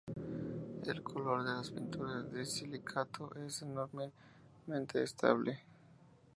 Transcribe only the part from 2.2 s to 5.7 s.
de silicato es enormemente estable.